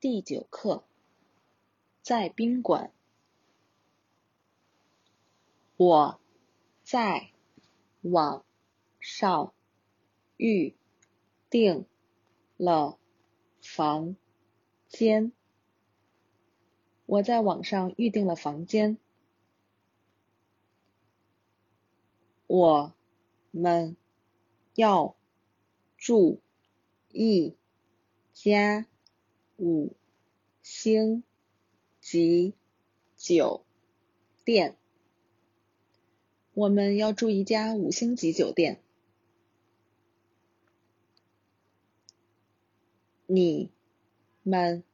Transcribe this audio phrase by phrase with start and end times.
[0.00, 0.84] 第九课，
[2.02, 2.92] 在宾馆，
[5.76, 6.20] 我
[6.84, 7.32] 在
[8.02, 8.44] 网
[9.00, 9.52] 上
[10.36, 10.76] 预
[11.50, 11.84] 订
[12.56, 12.96] 了
[13.60, 14.14] 房
[14.88, 15.32] 间。
[17.04, 18.98] 我在网上预订了房间。
[22.46, 22.94] 我
[23.50, 23.96] 们
[24.76, 25.16] 要
[25.96, 26.40] 住
[27.08, 27.56] 一
[28.32, 28.86] 家
[29.58, 29.92] 五
[30.62, 31.24] 星
[32.00, 32.54] 级
[33.16, 33.64] 酒
[34.44, 34.76] 店。
[36.54, 38.80] 我们要住一家五星级酒店。
[43.26, 43.70] 你
[44.42, 44.84] 们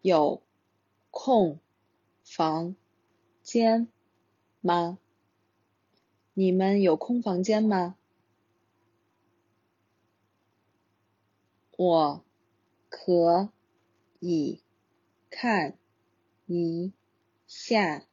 [0.00, 0.42] 有
[1.10, 1.60] 空
[2.24, 2.74] 房
[3.42, 3.88] 间
[4.60, 4.98] 吗？
[6.34, 7.96] 你们有空房间吗？
[11.76, 12.24] 我
[12.88, 13.50] 可
[14.24, 14.62] 以
[15.30, 15.76] 看
[16.46, 16.92] 一
[17.48, 18.06] 下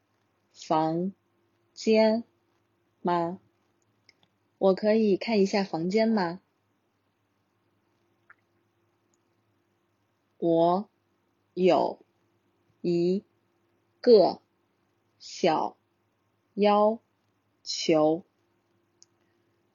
[0.51, 1.13] 房
[1.71, 2.23] 间
[3.03, 3.39] 吗？
[4.57, 6.41] 我可以看一下房间吗？
[10.39, 10.89] 我
[11.53, 12.03] 有
[12.81, 13.23] 一
[14.01, 14.41] 个
[15.19, 15.77] 小
[16.55, 16.99] 要
[17.61, 18.25] 求，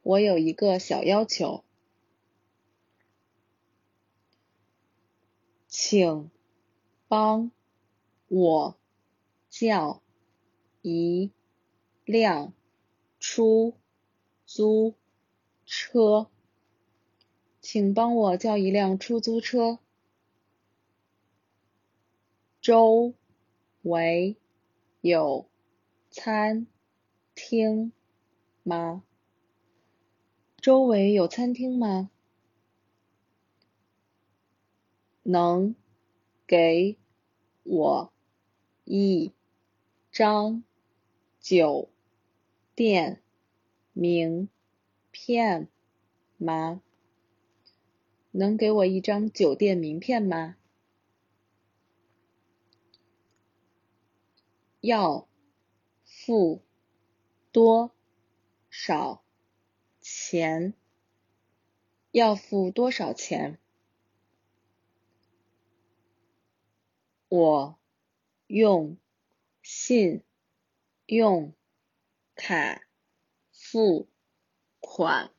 [0.03, 1.64] 我有一个小要求，
[5.87, 6.31] 请
[7.09, 7.51] 帮
[8.29, 8.75] 我
[9.51, 10.01] 叫
[10.81, 11.31] 一
[12.07, 12.55] 辆
[13.21, 13.75] 出
[14.47, 14.95] 租
[15.67, 16.31] 车。
[17.61, 19.79] 请帮我叫一辆出租车。
[22.62, 23.12] 周
[23.83, 24.39] 围
[25.03, 25.47] 有
[26.11, 26.67] 餐
[27.35, 27.93] 厅
[28.62, 29.05] 吗？
[30.57, 32.11] 周围有餐厅吗？
[35.25, 35.75] 能
[36.47, 36.98] 给
[37.62, 38.12] 我
[38.84, 39.33] 一
[40.12, 40.62] 张
[41.41, 41.89] 酒
[42.75, 43.22] 店
[43.94, 44.50] 名
[45.10, 45.69] 片
[46.37, 46.82] 吗？
[48.31, 50.56] 能给我一张酒店名片吗？
[54.81, 55.26] 要
[56.04, 56.62] 付
[57.50, 57.91] 多
[58.69, 59.25] 少
[60.00, 60.75] 钱？
[62.10, 63.59] 要付多少钱？
[67.29, 67.79] 我
[68.47, 68.99] 用
[69.62, 70.25] 信
[71.07, 71.55] 用
[72.35, 72.83] 卡
[73.51, 74.09] 付
[74.81, 75.33] 款。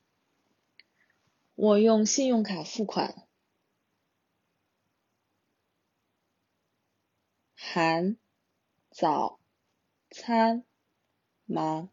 [1.55, 3.27] 我用信用卡付款。
[7.53, 8.17] 含
[8.91, 9.39] 早
[10.09, 10.65] 餐
[11.45, 11.91] 吗？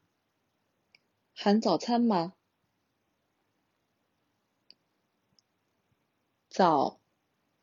[1.35, 2.35] 含早餐吗？
[6.49, 7.01] 早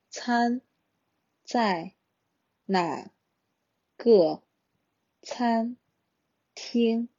[0.09, 0.61] 餐
[1.43, 1.95] 在
[2.71, 3.09] 哪
[3.97, 4.43] 个
[5.23, 5.75] 餐
[6.53, 7.09] 厅？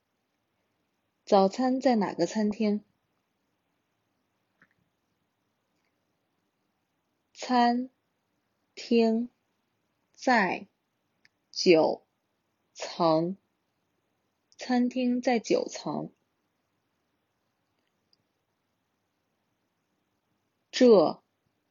[1.25, 2.85] 早餐在哪个餐厅？
[7.33, 7.91] 餐
[8.77, 9.29] 厅
[10.13, 10.69] 在
[11.51, 12.07] 九
[12.73, 13.37] 层。
[14.57, 16.13] 餐厅在九层。
[20.71, 21.21] 这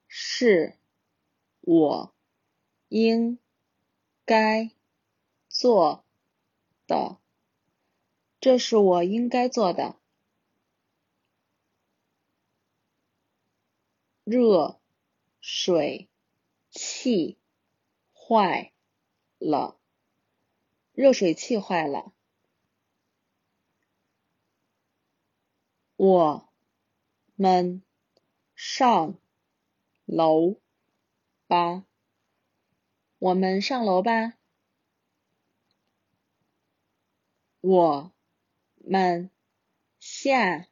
[0.05, 0.77] 是
[1.61, 2.13] 我
[2.89, 3.39] 应
[4.29, 4.69] 该
[5.47, 6.05] 做
[6.85, 7.17] 的。
[8.39, 9.99] 这是我应该做的。
[14.23, 14.79] 热
[15.41, 16.07] 水
[16.69, 17.39] 器
[18.13, 18.71] 坏
[19.39, 19.79] 了。
[20.91, 22.13] 热水器坏了。
[25.95, 26.47] 我
[27.33, 27.81] 们
[28.53, 29.19] 上
[30.05, 30.61] 楼
[31.47, 31.88] 吧。
[33.19, 34.37] 我们上楼吧。
[37.59, 38.13] 我
[38.77, 39.29] 们
[39.99, 40.67] 下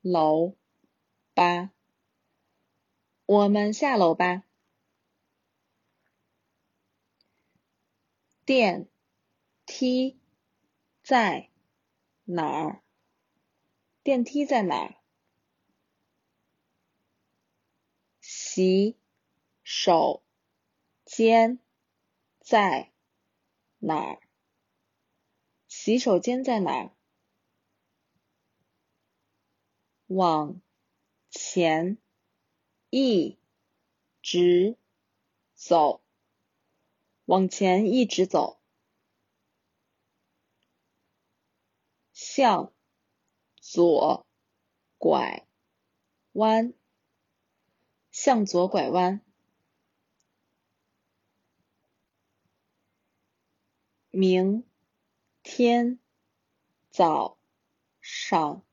[0.00, 0.56] 楼
[1.34, 1.72] 吧。
[3.26, 4.42] 我们下楼吧。
[8.44, 8.88] 电
[9.64, 10.18] 梯
[11.04, 11.48] 在
[12.24, 12.82] 哪儿？
[14.02, 14.96] 电梯在哪儿？
[18.20, 18.98] 洗
[19.62, 20.24] 手
[21.04, 21.60] 间
[22.48, 22.90] 在
[23.76, 24.22] 哪儿？
[25.66, 26.96] 洗手间在哪儿？
[30.06, 30.62] 往
[31.28, 31.98] 前
[32.88, 33.38] 一
[34.22, 34.78] 直
[35.52, 36.02] 走，
[37.26, 38.58] 往前一直走，
[42.14, 42.72] 向
[43.60, 44.26] 左
[44.96, 45.46] 拐
[46.32, 46.72] 弯，
[48.10, 49.27] 向左拐弯。
[54.20, 54.64] 明
[55.44, 56.00] 天
[56.90, 57.38] 早
[58.00, 58.64] 上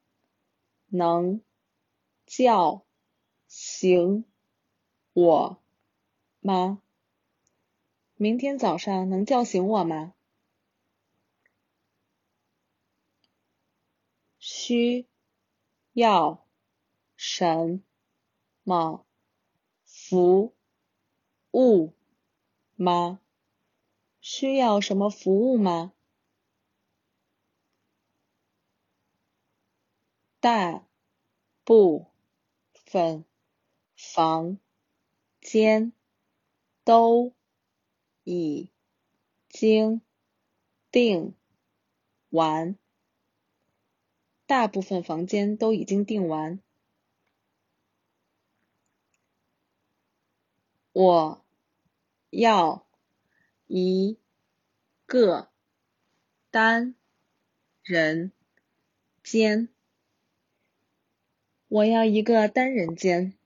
[0.87, 1.39] 能
[2.25, 2.83] 叫
[3.45, 4.25] 醒
[5.13, 5.61] 我
[6.39, 6.81] 吗？
[8.15, 10.15] 明天早上能叫醒我吗？
[14.39, 15.07] 需
[15.93, 16.43] 要
[17.15, 17.83] 什
[18.63, 19.05] 么
[19.83, 20.55] 服
[21.51, 21.93] 务
[22.75, 23.19] 吗？
[24.27, 25.93] 需要什么服务吗？
[30.39, 30.83] 大
[31.63, 32.07] 部
[32.73, 33.23] 分
[33.95, 34.57] 房
[35.39, 35.93] 间
[36.83, 37.35] 都
[38.23, 38.71] 已
[39.47, 40.01] 经
[40.89, 41.35] 订
[42.29, 42.79] 完。
[44.47, 46.59] 大部分房间都已经订完。
[50.93, 51.45] 我
[52.31, 52.84] 要
[53.67, 54.19] 一
[55.05, 55.51] 个
[56.49, 56.95] 单
[57.81, 58.31] 人
[59.23, 59.69] 间。
[61.67, 63.37] 我要一个单人间。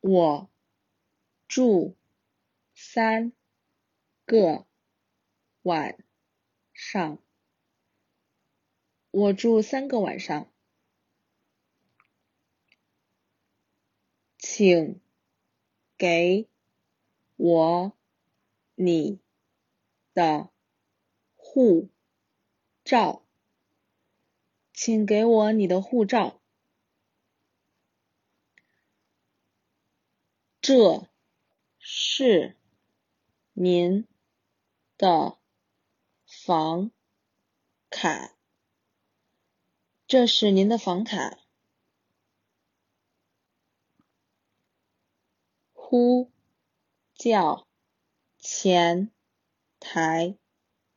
[0.00, 0.50] 我
[1.46, 1.96] 住
[2.74, 3.32] 三
[4.24, 4.66] 个
[5.62, 6.04] 晚
[6.72, 7.18] 上。
[9.10, 10.50] 我住三个晚上，
[14.38, 15.02] 请
[15.98, 16.48] 给
[17.44, 17.98] 我
[18.76, 19.18] 你
[20.14, 20.52] 的
[21.34, 21.90] 护
[22.84, 23.26] 照，
[24.72, 26.40] 请给我你的护照。
[30.60, 31.08] 这
[31.80, 32.56] 是
[33.54, 34.06] 您
[34.96, 35.36] 的
[36.24, 36.92] 房
[37.90, 38.36] 卡。
[40.06, 41.40] 这是您的房卡。
[45.72, 46.31] 呼
[47.22, 47.68] 叫
[48.36, 49.12] 前
[49.78, 50.36] 台，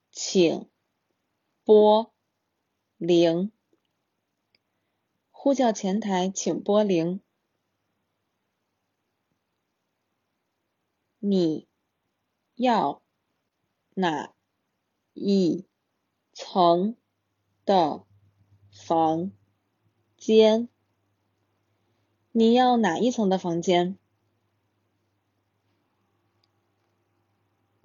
[0.10, 0.68] 请
[1.64, 2.12] 拨
[2.98, 3.52] 零。
[5.30, 7.22] 呼叫前台，请拨零。
[11.20, 11.68] 你
[12.56, 13.04] 要
[13.94, 14.34] 哪
[15.14, 15.68] 一
[16.34, 16.98] 层
[17.66, 18.04] 的？
[18.72, 19.32] 房
[20.18, 20.70] 间，
[22.32, 24.00] 你要哪一层的房间？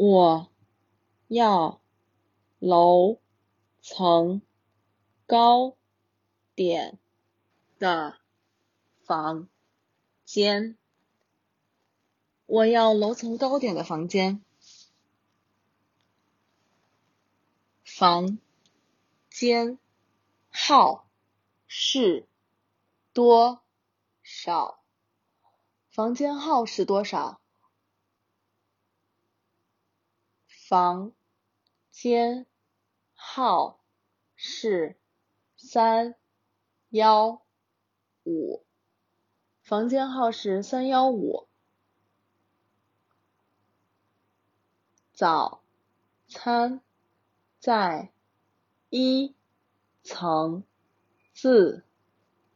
[0.02, 0.50] 我
[1.29, 1.82] 要
[2.58, 3.19] 楼
[3.82, 4.41] 层
[5.26, 5.76] 高
[6.55, 6.99] 点
[7.79, 8.19] 的
[9.05, 9.47] 房
[10.25, 10.79] 间。
[12.47, 14.43] 我要楼层高点的房间。
[17.85, 18.38] 房
[19.29, 19.79] 间。
[20.49, 21.06] 号
[21.67, 22.26] 是
[23.12, 23.62] 多
[24.23, 24.82] 少？
[25.91, 27.39] 房间号是多少？
[30.70, 31.11] 房
[31.90, 32.46] 间
[33.12, 33.81] 号
[34.37, 34.96] 是
[35.56, 36.14] 三
[36.90, 37.43] 幺
[38.22, 38.64] 五。
[39.62, 41.49] 房间号是三幺五。
[45.12, 45.61] 早
[46.28, 46.81] 餐
[47.58, 48.12] 在
[48.90, 49.34] 一。
[50.02, 50.64] 层
[51.32, 51.84] 自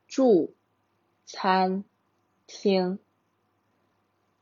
[0.08, 0.54] 助
[1.24, 1.84] 餐
[2.46, 2.98] 厅。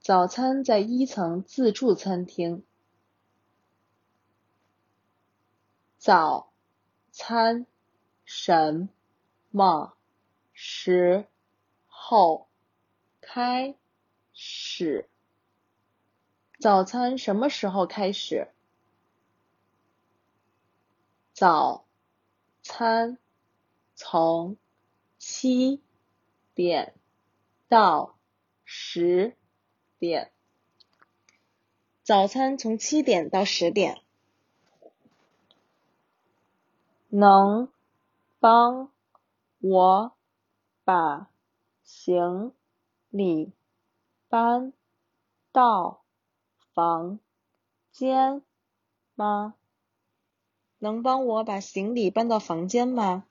[0.01, 2.65] 早餐在一层自助餐厅。
[6.03, 6.53] 早
[7.13, 7.65] 餐
[8.25, 8.89] 什
[9.53, 9.97] 么
[10.53, 11.29] 时
[11.87, 12.49] 候
[13.21, 13.77] 开
[14.33, 15.09] 始？
[16.59, 18.49] 早餐什么时候开始？
[21.33, 21.85] 早。
[22.65, 23.19] 餐
[23.95, 24.57] 从
[25.19, 25.81] 七
[26.55, 26.95] 点
[27.69, 28.19] 到
[28.65, 29.37] 十
[30.01, 30.33] 点。
[32.03, 34.03] 早餐从七点到十点。
[37.15, 37.71] 能
[38.41, 38.91] 帮
[39.59, 40.17] 我
[40.83, 41.29] 把
[41.83, 42.55] 行
[43.11, 43.53] 李
[44.29, 44.73] 搬
[45.53, 46.03] 到
[46.73, 47.21] 房
[47.91, 48.43] 间
[49.15, 49.57] 吗？
[50.79, 53.27] 能帮我把行李搬到房间吗？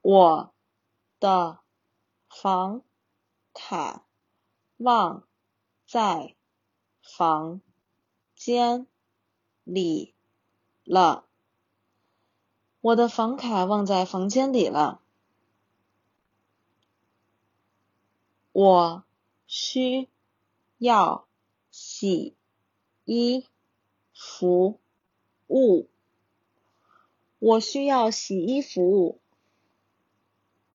[0.00, 0.54] 我
[1.18, 1.58] 的
[2.28, 2.84] 房
[3.52, 4.06] 卡
[4.76, 5.26] 忘
[5.84, 6.36] 在
[7.02, 7.60] 房
[8.36, 8.86] 间
[9.64, 10.14] 里
[10.88, 11.24] 了。
[12.80, 15.00] 我的房卡忘在房间里了。
[18.52, 19.04] 我
[19.46, 20.08] 需
[20.78, 21.28] 要
[21.70, 22.34] 洗
[23.04, 23.46] 衣。
[24.20, 24.80] 服
[25.46, 25.88] 务，
[27.38, 29.20] 我需要洗衣服务。